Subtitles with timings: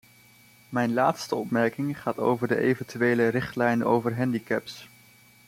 [0.69, 4.89] Mijn laatste opmerking gaat over de eventuele richtlijn over handicaps.